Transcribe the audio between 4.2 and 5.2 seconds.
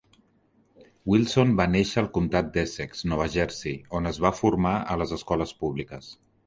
va formar a les